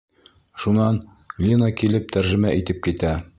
Шунан 0.63 0.97
Лина 1.45 1.69
килеп 1.83 2.09
тәржемә 2.17 2.59
итеп 2.63 2.81
китә. 2.89 3.15